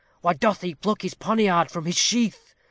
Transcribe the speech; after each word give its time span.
Why 0.21 0.33
doth 0.33 0.61
he 0.61 0.73
pluck 0.73 1.03
his 1.03 1.13
poniard 1.13 1.69
from 1.69 1.85
its 1.85 1.99
sheath? 1.99 2.55